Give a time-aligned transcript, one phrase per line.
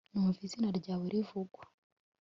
[0.11, 1.61] numva izina ryawe rivugwa